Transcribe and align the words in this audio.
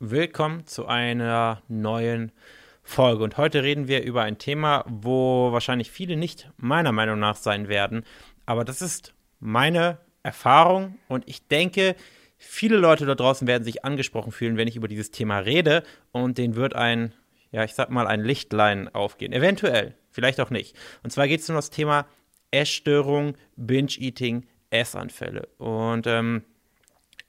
Willkommen 0.00 0.66
zu 0.66 0.86
einer 0.86 1.62
neuen 1.68 2.32
Folge. 2.82 3.22
Und 3.22 3.36
heute 3.36 3.62
reden 3.62 3.86
wir 3.86 4.02
über 4.02 4.22
ein 4.22 4.38
Thema, 4.38 4.84
wo 4.88 5.52
wahrscheinlich 5.52 5.92
viele 5.92 6.16
nicht 6.16 6.50
meiner 6.56 6.90
Meinung 6.90 7.20
nach 7.20 7.36
sein 7.36 7.68
werden. 7.68 8.02
Aber 8.44 8.64
das 8.64 8.82
ist 8.82 9.14
meine 9.38 9.98
Erfahrung 10.24 10.98
und 11.06 11.28
ich 11.28 11.46
denke, 11.46 11.94
viele 12.36 12.76
Leute 12.76 13.06
da 13.06 13.14
draußen 13.14 13.46
werden 13.46 13.62
sich 13.62 13.84
angesprochen 13.84 14.32
fühlen, 14.32 14.56
wenn 14.56 14.66
ich 14.66 14.74
über 14.74 14.88
dieses 14.88 15.12
Thema 15.12 15.38
rede. 15.38 15.84
Und 16.10 16.38
denen 16.38 16.56
wird 16.56 16.74
ein, 16.74 17.14
ja, 17.52 17.62
ich 17.62 17.74
sag 17.74 17.88
mal, 17.88 18.08
ein 18.08 18.24
Lichtlein 18.24 18.92
aufgehen. 18.92 19.32
Eventuell, 19.32 19.94
vielleicht 20.10 20.40
auch 20.40 20.50
nicht. 20.50 20.76
Und 21.04 21.10
zwar 21.10 21.28
geht 21.28 21.40
es 21.40 21.48
um 21.48 21.54
das 21.54 21.70
Thema 21.70 22.06
Essstörung, 22.50 23.36
Binge-Eating, 23.54 24.44
Essanfälle. 24.70 25.46
Und 25.58 26.08
ähm, 26.08 26.42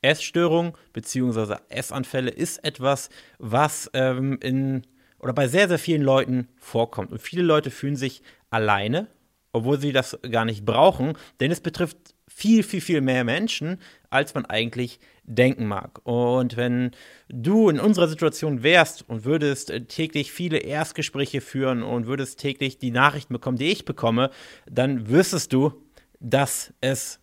Essstörung 0.06 0.78
bzw. 0.94 1.56
Essanfälle 1.70 2.32
ist 2.32 2.64
etwas, 2.64 3.10
was 3.40 3.90
ähm, 3.94 4.38
in 4.42 4.84
oder 5.20 5.34
bei 5.34 5.48
sehr, 5.48 5.68
sehr 5.68 5.80
vielen 5.80 6.04
Leuten 6.04 6.50
vorkommt. 6.58 7.12
Und 7.12 7.22
viele 7.22 7.42
Leute 7.42 7.72
fühlen 7.72 7.96
sich 7.96 8.22
alleine, 8.52 9.08
obwohl 9.54 9.80
sie 9.80 9.92
das 9.92 10.20
gar 10.30 10.46
nicht 10.46 10.66
brauchen, 10.66 11.18
denn 11.40 11.50
es 11.50 11.62
betrifft 11.62 11.98
viel, 12.28 12.64
viel, 12.64 12.82
viel 12.82 13.02
mehr 13.02 13.24
Menschen, 13.24 13.80
als 14.10 14.34
man 14.34 14.46
eigentlich 14.46 15.00
denken 15.24 15.66
mag. 15.68 16.02
Und 16.04 16.58
wenn 16.58 16.92
du 17.30 17.70
in 17.70 17.80
unserer 17.80 18.08
Situation 18.08 18.62
wärst 18.62 19.08
und 19.10 19.26
würdest 19.26 19.74
täglich 19.88 20.32
viele 20.32 20.58
Erstgespräche 20.58 21.42
führen 21.42 21.82
und 21.82 22.08
würdest 22.08 22.40
täglich 22.40 22.78
die 22.78 22.92
Nachrichten 22.92 23.34
bekommen, 23.34 23.58
die 23.58 23.72
ich 23.72 23.86
bekomme, 23.86 24.30
dann 24.70 25.10
wüsstest 25.10 25.54
du, 25.54 25.82
dass 26.20 26.74
es 26.82 27.20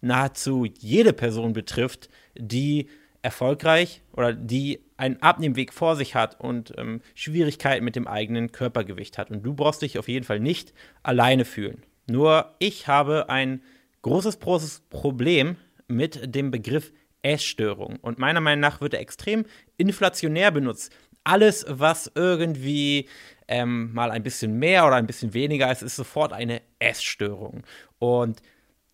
nahezu 0.00 0.66
jede 0.78 1.12
Person 1.12 1.52
betrifft, 1.52 2.08
die 2.36 2.88
erfolgreich 3.22 4.02
oder 4.12 4.32
die 4.32 4.80
einen 4.96 5.20
Abnehmweg 5.20 5.72
vor 5.72 5.96
sich 5.96 6.14
hat 6.14 6.40
und 6.40 6.72
ähm, 6.78 7.00
Schwierigkeiten 7.14 7.84
mit 7.84 7.96
dem 7.96 8.06
eigenen 8.06 8.52
Körpergewicht 8.52 9.18
hat. 9.18 9.30
Und 9.30 9.42
du 9.42 9.54
brauchst 9.54 9.82
dich 9.82 9.98
auf 9.98 10.08
jeden 10.08 10.24
Fall 10.24 10.40
nicht 10.40 10.72
alleine 11.02 11.44
fühlen. 11.44 11.82
Nur 12.06 12.54
ich 12.58 12.86
habe 12.86 13.28
ein 13.28 13.62
großes, 14.02 14.38
großes 14.38 14.82
Problem 14.90 15.56
mit 15.88 16.34
dem 16.34 16.50
Begriff 16.50 16.92
Essstörung. 17.22 17.96
Und 18.00 18.18
meiner 18.18 18.40
Meinung 18.40 18.60
nach 18.60 18.80
wird 18.80 18.94
er 18.94 19.00
extrem 19.00 19.44
inflationär 19.76 20.52
benutzt. 20.52 20.92
Alles, 21.24 21.66
was 21.68 22.12
irgendwie 22.14 23.08
ähm, 23.48 23.92
mal 23.92 24.12
ein 24.12 24.22
bisschen 24.22 24.58
mehr 24.58 24.86
oder 24.86 24.94
ein 24.94 25.08
bisschen 25.08 25.34
weniger 25.34 25.70
ist, 25.72 25.82
ist 25.82 25.96
sofort 25.96 26.32
eine 26.32 26.62
Essstörung. 26.78 27.64
Und 27.98 28.40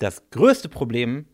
das 0.03 0.31
größte 0.31 0.69
Problem 0.69 1.27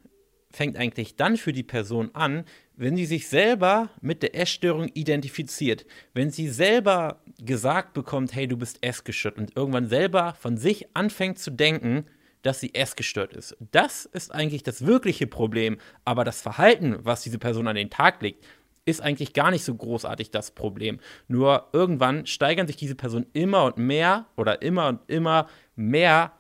fängt 0.51 0.77
eigentlich 0.77 1.17
dann 1.17 1.37
für 1.37 1.53
die 1.53 1.63
Person 1.63 2.11
an, 2.15 2.45
wenn 2.75 2.97
sie 2.97 3.07
sich 3.07 3.29
selber 3.29 3.91
mit 4.01 4.23
der 4.23 4.35
Essstörung 4.35 4.89
identifiziert. 4.95 5.85
Wenn 6.15 6.31
sie 6.31 6.49
selber 6.49 7.23
gesagt 7.39 7.93
bekommt, 7.93 8.35
hey, 8.35 8.47
du 8.47 8.57
bist 8.57 8.79
essgestört 8.83 9.39
und 9.39 9.57
irgendwann 9.57 9.89
selber 9.89 10.35
von 10.35 10.57
sich 10.57 10.87
anfängt 10.95 11.39
zu 11.39 11.51
denken, 11.51 12.07
dass 12.43 12.61
sie 12.61 12.75
essgestört 12.75 13.33
ist. 13.33 13.57
Das 13.73 14.05
ist 14.05 14.33
eigentlich 14.33 14.63
das 14.63 14.87
wirkliche 14.87 15.27
Problem. 15.27 15.79
Aber 16.05 16.25
das 16.25 16.41
Verhalten, 16.41 16.99
was 17.03 17.23
diese 17.23 17.39
Person 17.39 17.69
an 17.69 17.77
den 17.77 17.91
Tag 17.91 18.23
legt, 18.23 18.47
ist 18.85 19.03
eigentlich 19.03 19.35
gar 19.35 19.51
nicht 19.51 19.65
so 19.65 19.75
großartig 19.75 20.31
das 20.31 20.51
Problem. 20.51 21.01
Nur 21.27 21.69
irgendwann 21.73 22.27
steigern 22.27 22.67
sich 22.67 22.77
diese 22.77 22.95
Personen 22.95 23.27
immer 23.33 23.65
und 23.65 23.79
mehr 23.79 24.27
oder 24.37 24.63
immer 24.63 24.89
und 24.89 25.01
immer 25.09 25.49
mehr 25.75 26.33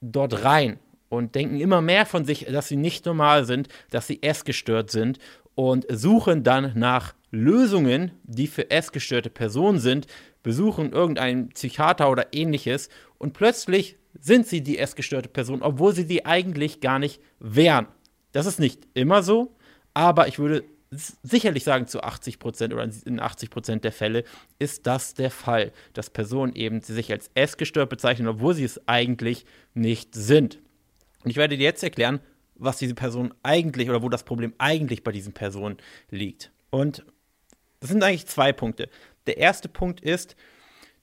dort 0.00 0.44
rein 0.44 0.80
und 1.12 1.34
denken 1.34 1.60
immer 1.60 1.82
mehr 1.82 2.06
von 2.06 2.24
sich, 2.24 2.46
dass 2.46 2.68
sie 2.68 2.76
nicht 2.76 3.04
normal 3.04 3.44
sind, 3.44 3.68
dass 3.90 4.06
sie 4.06 4.22
essgestört 4.22 4.90
sind 4.90 5.18
und 5.54 5.84
suchen 5.90 6.42
dann 6.42 6.72
nach 6.74 7.14
Lösungen, 7.30 8.12
die 8.22 8.46
für 8.46 8.70
essgestörte 8.70 9.28
Personen 9.28 9.78
sind, 9.78 10.06
besuchen 10.42 10.90
irgendeinen 10.90 11.50
Psychiater 11.50 12.10
oder 12.10 12.32
ähnliches 12.32 12.88
und 13.18 13.34
plötzlich 13.34 13.98
sind 14.18 14.46
sie 14.46 14.62
die 14.62 14.78
essgestörte 14.78 15.28
Person, 15.28 15.60
obwohl 15.60 15.94
sie 15.94 16.06
die 16.06 16.24
eigentlich 16.24 16.80
gar 16.80 16.98
nicht 16.98 17.20
wären. 17.38 17.88
Das 18.32 18.46
ist 18.46 18.58
nicht 18.58 18.88
immer 18.94 19.22
so, 19.22 19.54
aber 19.92 20.28
ich 20.28 20.38
würde 20.38 20.64
sicherlich 20.90 21.64
sagen, 21.64 21.88
zu 21.88 22.02
80 22.02 22.38
Prozent 22.38 22.72
oder 22.72 22.88
in 23.04 23.20
80 23.20 23.50
Prozent 23.50 23.84
der 23.84 23.92
Fälle 23.92 24.24
ist 24.58 24.86
das 24.86 25.12
der 25.12 25.30
Fall, 25.30 25.72
dass 25.92 26.08
Personen 26.08 26.54
eben 26.54 26.80
sich 26.80 27.12
als 27.12 27.30
essgestört 27.34 27.90
bezeichnen, 27.90 28.28
obwohl 28.28 28.54
sie 28.54 28.64
es 28.64 28.88
eigentlich 28.88 29.44
nicht 29.74 30.14
sind. 30.14 30.58
Und 31.24 31.30
ich 31.30 31.36
werde 31.36 31.56
dir 31.56 31.64
jetzt 31.64 31.82
erklären, 31.82 32.20
was 32.54 32.78
diese 32.78 32.94
Person 32.94 33.34
eigentlich 33.42 33.88
oder 33.88 34.02
wo 34.02 34.08
das 34.08 34.24
Problem 34.24 34.54
eigentlich 34.58 35.02
bei 35.02 35.12
diesen 35.12 35.32
Personen 35.32 35.78
liegt. 36.10 36.52
Und 36.70 37.04
das 37.80 37.90
sind 37.90 38.02
eigentlich 38.02 38.26
zwei 38.26 38.52
Punkte. 38.52 38.88
Der 39.26 39.38
erste 39.38 39.68
Punkt 39.68 40.00
ist, 40.00 40.36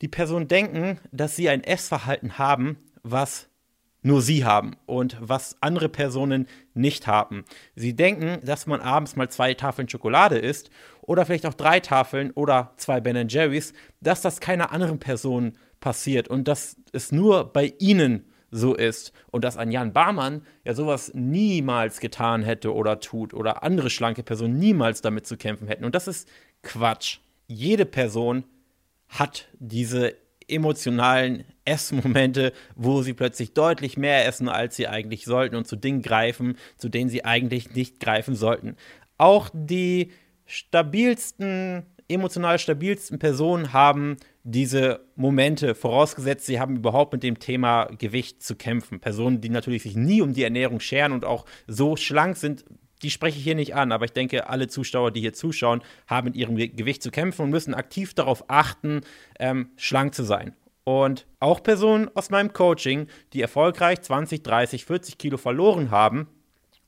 die 0.02 0.08
Personen 0.08 0.48
denken, 0.48 1.00
dass 1.12 1.36
sie 1.36 1.50
ein 1.50 1.64
Essverhalten 1.64 2.38
haben, 2.38 2.78
was 3.04 3.50
nur 4.02 4.22
sie 4.22 4.46
haben 4.46 4.78
und 4.86 5.18
was 5.20 5.58
andere 5.60 5.90
Personen 5.90 6.48
nicht 6.74 7.08
haben. 7.08 7.44
Sie 7.76 7.96
denken, 7.96 8.40
dass 8.46 8.66
man 8.66 8.80
abends 8.80 9.18
mal 9.18 9.30
zwei 9.30 9.54
Tafeln 9.54 9.90
Schokolade 9.90 10.38
isst 10.38 10.70
oder 11.02 11.26
vielleicht 11.26 11.46
auch 11.46 11.54
drei 11.54 11.82
Tafeln 11.82 12.32
oder 12.32 12.74
zwei 12.78 13.02
Ben 13.02 13.28
Jerry's, 13.28 13.74
dass 14.00 14.22
das 14.22 14.40
keiner 14.40 14.72
anderen 14.72 15.00
Person 15.00 15.58
passiert 15.82 16.30
und 16.30 16.48
dass 16.48 16.78
es 16.94 17.12
nur 17.12 17.52
bei 17.52 17.74
ihnen 17.80 18.29
so 18.52 18.74
ist 18.76 19.14
und 19.32 19.44
dass 19.44 19.58
ein 19.58 19.72
Jan 19.72 19.94
Barmann 19.94 20.42
ja 20.64 20.74
sowas 20.74 21.12
niemals 21.14 22.00
getan 22.00 22.44
hätte 22.44 22.74
oder 22.74 23.00
tut 23.00 23.34
oder 23.34 23.64
andere 23.64 23.90
schlanke 23.90 24.24
Personen 24.24 24.58
niemals 24.58 25.02
damit 25.02 25.28
zu 25.28 25.38
kämpfen 25.38 25.68
hätten. 25.68 25.86
Und 25.86 25.96
das 25.96 26.08
ist 26.08 26.28
Quatsch. 26.64 27.20
Jede 27.48 27.86
Person 27.86 28.44
hat 29.08 29.48
diese 29.60 30.16
emotionalen 30.48 31.46
Essmomente, 31.66 32.54
wo 32.76 33.02
sie 33.04 33.14
plötzlich 33.14 33.54
deutlich 33.54 33.98
mehr 33.98 34.26
essen, 34.26 34.50
als 34.50 34.76
sie 34.76 34.88
eigentlich 34.88 35.26
sollten 35.26 35.56
und 35.56 35.68
zu 35.68 35.76
Dingen 35.76 36.02
greifen, 36.02 36.58
zu 36.78 36.90
denen 36.90 37.10
sie 37.10 37.26
eigentlich 37.26 37.76
nicht 37.76 38.00
greifen 38.00 38.36
sollten. 38.36 38.76
Auch 39.18 39.50
die 39.54 40.12
stabilsten 40.46 41.86
emotional 42.10 42.58
stabilsten 42.58 43.20
Personen 43.20 43.72
haben 43.72 44.18
diese 44.52 45.02
Momente, 45.16 45.76
vorausgesetzt, 45.76 46.46
sie 46.46 46.60
haben 46.60 46.78
überhaupt 46.78 47.14
mit 47.14 47.24
dem 47.24 47.40
Thema 47.40 47.86
Gewicht 47.98 48.42
zu 48.42 48.56
kämpfen. 48.56 49.00
Personen, 49.00 49.42
die 49.42 49.50
natürlich 49.50 49.84
sich 49.84 49.96
nie 49.96 50.22
um 50.22 50.34
die 50.34 50.44
Ernährung 50.44 50.80
scheren 50.80 51.12
und 51.12 51.26
auch 51.26 51.46
so 51.68 51.96
schlank 51.96 52.38
sind, 52.38 52.66
die 53.02 53.12
spreche 53.12 53.38
ich 53.38 53.44
hier 53.44 53.56
nicht 53.56 53.76
an, 53.76 53.92
aber 53.92 54.06
ich 54.06 54.12
denke, 54.12 54.50
alle 54.50 54.68
Zuschauer, 54.68 55.12
die 55.12 55.22
hier 55.22 55.34
zuschauen, 55.34 55.82
haben 56.08 56.26
mit 56.26 56.36
ihrem 56.36 56.56
Gewicht 56.56 57.02
zu 57.02 57.12
kämpfen 57.12 57.44
und 57.44 57.50
müssen 57.50 57.74
aktiv 57.74 58.14
darauf 58.14 58.50
achten, 58.50 59.02
ähm, 59.40 59.70
schlank 59.78 60.14
zu 60.14 60.24
sein. 60.24 60.56
Und 60.84 61.28
auch 61.40 61.62
Personen 61.62 62.10
aus 62.16 62.30
meinem 62.30 62.52
Coaching, 62.52 63.08
die 63.34 63.42
erfolgreich 63.42 64.02
20, 64.02 64.44
30, 64.44 64.86
40 64.86 65.18
Kilo 65.18 65.38
verloren 65.38 65.92
haben, 65.92 66.28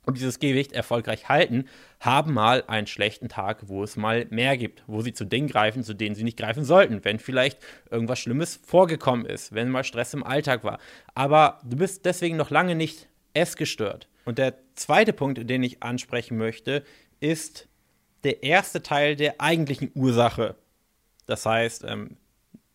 und 0.05 0.17
dieses 0.17 0.39
Gewicht 0.39 0.71
erfolgreich 0.71 1.29
halten, 1.29 1.65
haben 1.99 2.33
mal 2.33 2.63
einen 2.67 2.87
schlechten 2.87 3.29
Tag, 3.29 3.67
wo 3.67 3.83
es 3.83 3.95
mal 3.95 4.25
mehr 4.29 4.57
gibt, 4.57 4.83
wo 4.87 5.01
sie 5.01 5.13
zu 5.13 5.25
Dingen 5.25 5.47
greifen, 5.47 5.83
zu 5.83 5.93
denen 5.93 6.15
sie 6.15 6.23
nicht 6.23 6.37
greifen 6.37 6.63
sollten, 6.63 7.03
wenn 7.03 7.19
vielleicht 7.19 7.59
irgendwas 7.89 8.19
Schlimmes 8.19 8.59
vorgekommen 8.65 9.25
ist, 9.25 9.53
wenn 9.53 9.69
mal 9.69 9.83
Stress 9.83 10.13
im 10.13 10.23
Alltag 10.23 10.63
war. 10.63 10.79
Aber 11.13 11.59
du 11.63 11.77
bist 11.77 12.05
deswegen 12.05 12.37
noch 12.37 12.49
lange 12.49 12.75
nicht 12.75 13.07
essgestört. 13.33 14.07
Und 14.25 14.37
der 14.37 14.55
zweite 14.75 15.13
Punkt, 15.13 15.49
den 15.49 15.63
ich 15.63 15.83
ansprechen 15.83 16.37
möchte, 16.37 16.83
ist 17.19 17.67
der 18.23 18.43
erste 18.43 18.81
Teil 18.81 19.15
der 19.15 19.39
eigentlichen 19.39 19.91
Ursache. 19.95 20.55
Das 21.25 21.45
heißt, 21.45 21.83
ähm, 21.87 22.17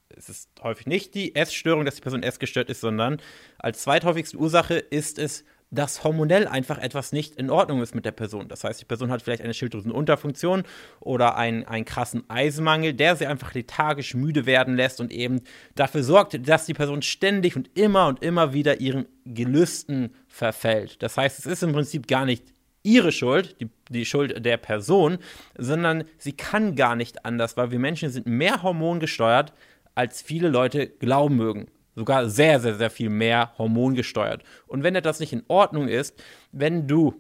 es 0.09 0.29
ist 0.29 0.51
häufig 0.63 0.87
nicht 0.87 1.15
die 1.15 1.35
Essstörung, 1.35 1.85
dass 1.85 1.97
die 1.97 2.01
Person 2.01 2.23
essgestört 2.23 2.71
ist, 2.71 2.81
sondern 2.81 3.21
als 3.59 3.83
zweithäufigste 3.83 4.39
Ursache 4.39 4.77
ist 4.77 5.19
es 5.19 5.45
dass 5.71 6.05
hormonell 6.05 6.47
einfach 6.47 6.79
etwas 6.79 7.13
nicht 7.13 7.35
in 7.37 7.51
Ordnung 7.51 7.83
ist 7.83 7.95
mit 7.95 8.05
der 8.05 8.13
Person. 8.13 8.49
Das 8.49 8.63
heißt, 8.63 8.81
die 8.81 8.85
Person 8.85 9.11
hat 9.11 9.23
vielleicht 9.23 9.43
eine 9.43 9.55
Schilddrüsenunterfunktion 9.55 10.63
oder 11.01 11.37
einen, 11.37 11.65
einen 11.65 11.85
krassen 11.85 12.29
Eisenmangel, 12.31 12.95
der 12.95 13.17
sie 13.17 13.27
einfach 13.27 13.53
lethargisch 13.53 14.15
müde 14.15 14.47
werden 14.47 14.77
lässt 14.77 15.01
und 15.01 15.11
eben 15.11 15.41
dafür 15.75 16.05
sorgt, 16.05 16.49
dass 16.49 16.67
die 16.67 16.75
Person 16.75 17.03
ständig 17.03 17.57
und 17.57 17.71
immer 17.77 18.07
und 18.07 18.23
immer 18.23 18.53
wieder 18.53 18.81
ihren 18.81 19.07
Gelüsten 19.25 20.15
verfällt. 20.29 21.03
Das 21.03 21.17
heißt, 21.17 21.41
es 21.41 21.47
ist 21.47 21.63
im 21.65 21.73
Prinzip 21.73 22.07
gar 22.07 22.25
nicht 22.25 22.45
ihre 22.85 23.11
Schuld, 23.11 23.57
die, 23.61 23.69
die 23.91 24.05
Schuld 24.05 24.45
der 24.47 24.59
Person, 24.59 25.19
sondern 25.59 26.05
sie 26.19 26.33
kann 26.33 26.77
gar 26.77 26.95
nicht 26.95 27.25
anders, 27.25 27.57
weil 27.57 27.73
wir 27.73 27.81
Menschen 27.81 28.11
sind 28.11 28.27
mehr 28.27 28.63
hormongesteuert, 28.63 29.53
als 29.97 30.23
viele 30.23 30.49
Leute 30.49 30.87
glauben 30.87 31.35
mögen 31.37 31.67
sogar 31.97 32.29
sehr, 32.29 32.61
sehr, 32.61 32.77
sehr 32.77 32.91
viel 32.91 33.11
mehr 33.11 33.53
hormongesteuert. 33.59 34.45
Und 34.69 34.85
wenn 34.85 34.95
etwas 34.95 35.19
nicht 35.19 35.33
in 35.33 35.43
Ordnung 35.49 35.89
ist, 35.89 36.15
wenn 36.53 36.87
du 36.87 37.15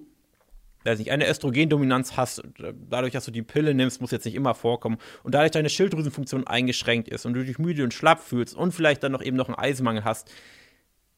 weiß 0.86 1.00
nicht, 1.00 1.10
eine 1.10 1.28
Östrogendominanz 1.28 2.16
hast, 2.16 2.44
äh, 2.60 2.72
dadurch, 2.88 3.12
dass 3.12 3.24
du 3.24 3.32
die 3.32 3.42
Pille 3.42 3.74
nimmst, 3.74 4.00
muss 4.00 4.12
jetzt 4.12 4.24
nicht 4.24 4.36
immer 4.36 4.54
vorkommen, 4.54 4.98
und 5.24 5.34
dadurch 5.34 5.50
deine 5.50 5.68
Schilddrüsenfunktion 5.68 6.46
eingeschränkt 6.46 7.08
ist 7.08 7.26
und 7.26 7.34
du 7.34 7.44
dich 7.44 7.58
müde 7.58 7.82
und 7.82 7.92
schlapp 7.92 8.20
fühlst 8.20 8.54
und 8.54 8.72
vielleicht 8.72 9.02
dann 9.02 9.10
noch 9.12 9.22
eben 9.22 9.36
noch 9.36 9.48
einen 9.48 9.58
Eisenmangel 9.58 10.04
hast, 10.04 10.30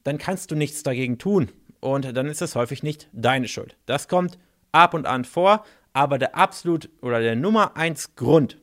dann 0.04 0.16
kannst 0.16 0.50
du 0.50 0.54
nichts 0.54 0.82
dagegen 0.82 1.19
tun. 1.19 1.50
Und 1.81 2.16
dann 2.16 2.26
ist 2.26 2.40
es 2.43 2.54
häufig 2.54 2.82
nicht 2.82 3.08
deine 3.12 3.46
Schuld. 3.46 3.76
Das 3.87 4.08
kommt 4.08 4.38
ab 4.72 4.94
und 4.94 5.06
an 5.06 5.25
vor, 5.25 5.64
Aber 5.93 6.19
der 6.19 6.37
absolut 6.37 6.90
oder 7.02 7.20
der 7.20 7.34
Nummer 7.34 7.76
eins 7.76 8.14
Grund 8.14 8.58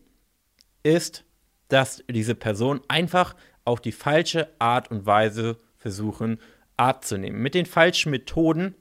ist, 0.83 1.25
dass 1.68 2.03
diese 2.09 2.36
Person 2.36 2.80
einfach 2.88 3.36
auf 3.65 3.81
die 3.81 3.91
falsche 3.91 4.50
Art 4.59 4.89
und 4.91 5.06
Weise 5.06 5.57
versuchen 5.77 6.39
abzunehmen. 6.77 7.41
Mit 7.41 7.56
den 7.56 7.65
falschen 7.65 8.12
Methoden, 8.12 8.75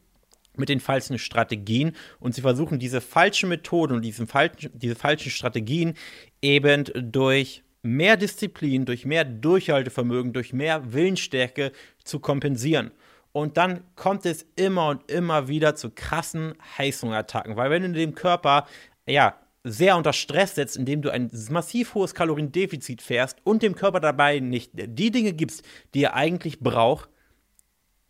mit 0.57 0.69
den 0.69 0.81
falschen 0.81 1.19
Strategien 1.19 1.97
und 2.21 2.35
sie 2.35 2.43
versuchen 2.43 2.79
diese 2.79 3.01
falschen 3.01 3.49
Methoden 3.49 3.97
und 3.97 4.03
diesen 4.03 4.27
falschen, 4.27 4.71
diese 4.75 4.95
falschen 4.95 5.31
Strategien 5.31 5.95
eben 6.41 6.85
durch 6.95 7.63
mehr 7.83 8.17
Disziplin, 8.17 8.85
durch 8.85 9.05
mehr 9.05 9.25
Durchhaltevermögen, 9.25 10.33
durch 10.33 10.53
mehr 10.53 10.93
Willensstärke 10.93 11.73
zu 12.05 12.21
kompensieren. 12.21 12.93
Und 13.33 13.57
dann 13.57 13.83
kommt 13.97 14.27
es 14.27 14.47
immer 14.55 14.89
und 14.89 15.11
immer 15.11 15.49
wieder 15.49 15.75
zu 15.75 15.91
krassen 15.91 16.55
Heißhungerattacken, 16.79 17.57
weil 17.57 17.71
wenn 17.71 17.83
du 17.83 17.93
dem 17.93 18.15
Körper 18.15 18.67
ja 19.07 19.35
sehr 19.65 19.97
unter 19.97 20.13
Stress 20.13 20.55
setzt, 20.55 20.77
indem 20.77 21.01
du 21.03 21.11
ein 21.11 21.31
massiv 21.51 21.95
hohes 21.95 22.15
Kaloriendefizit 22.15 23.01
fährst 23.01 23.39
und 23.45 23.63
dem 23.63 23.75
Körper 23.75 23.99
dabei 23.99 24.39
nicht 24.39 24.73
die 24.75 25.11
Dinge 25.11 25.33
gibst, 25.33 25.65
die 25.95 26.05
er 26.05 26.15
eigentlich 26.15 26.61
braucht, 26.61 27.09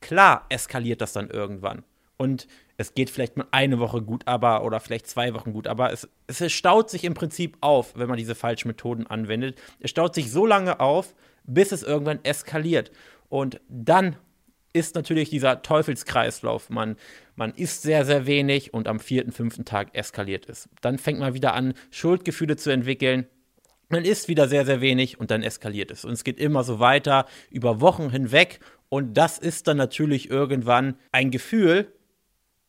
klar 0.01 0.47
eskaliert 0.49 1.01
das 1.01 1.13
dann 1.13 1.31
irgendwann. 1.31 1.85
Und 2.17 2.49
es 2.77 2.95
geht 2.95 3.09
vielleicht 3.09 3.37
mal 3.37 3.47
eine 3.53 3.79
Woche 3.79 4.03
gut, 4.03 4.27
aber 4.27 4.65
oder 4.65 4.81
vielleicht 4.81 5.07
zwei 5.07 5.33
Wochen 5.35 5.53
gut, 5.53 5.69
aber 5.69 5.93
es, 5.93 6.09
es 6.27 6.53
staut 6.53 6.91
sich 6.91 7.05
im 7.05 7.15
Prinzip 7.15 7.57
auf, 7.61 7.97
wenn 7.97 8.09
man 8.09 8.19
diese 8.19 8.35
falschen 8.35 8.69
Methoden 8.69 9.07
anwendet. 9.07 9.61
Es 9.79 9.91
staut 9.91 10.15
sich 10.15 10.31
so 10.31 10.47
lange 10.47 10.81
auf, 10.81 11.15
bis 11.45 11.71
es 11.71 11.85
irgendwann 11.85 12.25
eskaliert. 12.25 12.91
Und 13.29 13.61
dann 13.69 14.17
ist 14.75 14.95
natürlich 14.95 15.31
dieser 15.31 15.63
Teufelskreislauf. 15.63 16.69
Man, 16.69 16.97
man 17.37 17.55
isst 17.55 17.83
sehr, 17.83 18.05
sehr 18.05 18.27
wenig 18.27 18.75
und 18.75 18.89
am 18.89 19.01
vierten, 19.01 19.33
fünften 19.33 19.65
Tag 19.65 19.95
eskaliert 19.95 20.49
es. 20.49 20.69
Dann 20.83 20.99
fängt 20.99 21.21
man 21.21 21.33
wieder 21.33 21.55
an, 21.55 21.75
Schuldgefühle 21.91 22.57
zu 22.57 22.71
entwickeln. 22.71 23.27
Man 23.89 24.05
isst 24.05 24.29
wieder 24.29 24.49
sehr, 24.49 24.67
sehr 24.67 24.81
wenig 24.81 25.21
und 25.21 25.31
dann 25.31 25.43
eskaliert 25.43 25.91
es. 25.91 26.05
Und 26.05 26.13
es 26.13 26.25
geht 26.25 26.39
immer 26.39 26.65
so 26.65 26.81
weiter 26.81 27.27
über 27.51 27.81
Wochen 27.81 28.11
hinweg. 28.11 28.59
Und 28.89 29.15
das 29.15 29.39
ist 29.39 29.69
dann 29.69 29.77
natürlich 29.77 30.29
irgendwann 30.29 30.97
ein 31.13 31.31
Gefühl, 31.31 31.94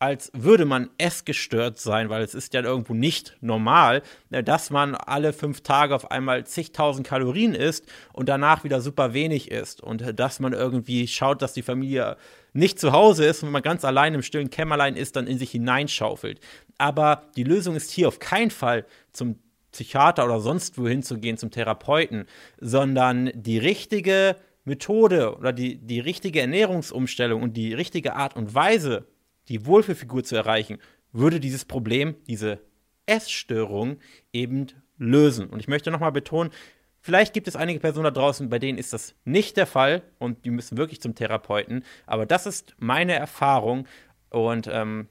als 0.06 0.32
würde 0.34 0.66
man 0.66 0.90
essgestört 1.00 1.80
sein, 1.80 2.10
weil 2.10 2.22
es 2.22 2.36
ist 2.36 2.54
ja 2.54 2.62
irgendwo 2.62 2.94
nicht 2.94 3.36
normal, 3.42 4.04
äh, 4.30 4.44
dass 4.44 4.70
man 4.70 4.94
alle 4.94 5.34
fünf 5.34 5.62
Tage 5.62 5.96
auf 5.96 6.12
einmal 6.12 6.46
zigtausend 6.46 7.08
Kalorien 7.08 7.56
isst 7.56 7.86
und 8.14 8.30
danach 8.30 8.64
wieder 8.64 8.82
super 8.82 9.14
wenig 9.14 9.50
isst 9.50 9.82
und 9.82 10.02
äh, 10.02 10.14
dass 10.14 10.40
man 10.40 10.54
irgendwie 10.54 11.08
schaut, 11.08 11.42
dass 11.42 11.54
die 11.54 11.64
Familie 11.64 12.18
nicht 12.54 12.80
zu 12.80 12.92
Hause 12.92 13.26
ist 13.26 13.44
und 13.44 13.52
man 13.52 13.64
ganz 13.64 13.84
allein 13.84 14.14
im 14.14 14.22
stillen 14.22 14.52
Kämmerlein 14.52 14.96
ist, 14.96 15.16
dann 15.16 15.28
in 15.28 15.40
sich 15.40 15.52
hineinschaufelt. 15.52 16.40
Aber 16.78 17.24
die 17.36 17.44
Lösung 17.44 17.76
ist 17.76 17.90
hier 17.92 18.08
auf 18.08 18.20
keinen 18.20 18.52
Fall 18.52 18.86
zum 19.12 19.40
Psychiater 19.72 20.24
oder 20.24 20.40
sonst 20.40 20.78
wohin 20.78 21.04
zu 21.04 21.18
gehen, 21.18 21.38
zum 21.38 21.52
Therapeuten, 21.52 22.28
sondern 22.62 23.32
die 23.34 23.58
richtige 23.58 24.36
Methode 24.66 25.36
oder 25.36 25.52
die, 25.52 25.78
die 25.78 26.00
richtige 26.00 26.42
Ernährungsumstellung 26.42 27.42
und 27.42 27.58
die 27.58 27.74
richtige 27.74 28.16
Art 28.16 28.36
und 28.36 28.54
Weise, 28.54 29.08
die 29.50 29.66
Wohlfühlfigur 29.66 30.24
zu 30.24 30.36
erreichen, 30.36 30.80
würde 31.12 31.40
dieses 31.40 31.66
Problem, 31.66 32.16
diese 32.28 32.60
Essstörung 33.06 33.98
eben 34.34 34.68
lösen. 34.98 35.48
Und 35.48 35.60
ich 35.60 35.68
möchte 35.68 35.92
nochmal 35.92 36.12
betonen, 36.12 36.52
vielleicht 37.00 37.34
gibt 37.34 37.48
es 37.48 37.56
einige 37.56 37.80
Personen 37.80 38.06
da 38.06 38.12
draußen, 38.12 38.50
bei 38.50 38.60
denen 38.60 38.78
ist 38.78 38.94
das 38.94 39.16
nicht 39.24 39.58
der 39.58 39.68
Fall 39.68 40.02
und 40.18 40.46
die 40.46 40.52
müssen 40.52 40.78
wirklich 40.78 41.02
zum 41.02 41.16
Therapeuten. 41.16 41.84
Aber 42.06 42.26
das 42.26 42.46
ist 42.46 42.76
meine 42.78 43.14
Erfahrung 43.14 43.88
und 44.30 44.68
ähm, 44.72 45.08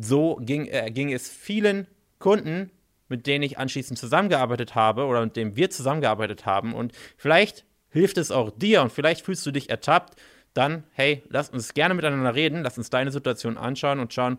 so 0.00 0.36
ging, 0.36 0.66
äh, 0.66 0.90
ging 0.90 1.12
es 1.12 1.28
vielen 1.28 1.86
Kunden, 2.18 2.70
mit 3.08 3.26
denen 3.26 3.42
ich 3.42 3.58
anschließend 3.58 3.98
zusammengearbeitet 3.98 4.74
habe 4.74 5.06
oder 5.06 5.24
mit 5.24 5.36
denen 5.36 5.56
wir 5.56 5.70
zusammengearbeitet 5.70 6.46
haben. 6.46 6.74
Und 6.74 6.92
vielleicht 7.16 7.64
hilft 7.88 8.18
es 8.18 8.30
auch 8.30 8.50
dir 8.50 8.82
und 8.82 8.92
vielleicht 8.92 9.24
fühlst 9.24 9.46
du 9.46 9.50
dich 9.50 9.70
ertappt 9.70 10.20
dann, 10.54 10.84
hey, 10.92 11.22
lass 11.28 11.50
uns 11.50 11.74
gerne 11.74 11.94
miteinander 11.94 12.34
reden, 12.34 12.62
lass 12.62 12.78
uns 12.78 12.90
deine 12.90 13.10
Situation 13.10 13.56
anschauen 13.56 14.00
und 14.00 14.12
schauen, 14.12 14.38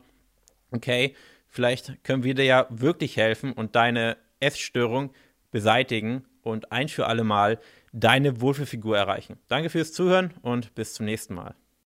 okay, 0.72 1.16
vielleicht 1.48 2.04
können 2.04 2.24
wir 2.24 2.36
dir 2.36 2.46
ja 2.46 2.68
wirklich 2.70 3.18
helfen 3.18 3.54
und 3.54 3.76
deine 3.76 4.18
Essstörung 4.40 5.12
beseitigen 5.52 6.26
und 6.42 6.72
ein 6.72 6.90
für 6.90 7.08
alle 7.08 7.24
Mal 7.24 7.60
deine 7.92 8.42
Wohlfühlfigur 8.42 8.98
erreichen. 8.98 9.38
Danke 9.48 9.70
fürs 9.70 9.94
Zuhören 9.94 10.34
und 10.42 10.76
bis 10.76 10.94
zum 10.94 11.06
nächsten 11.06 11.34
Mal. 11.34 11.56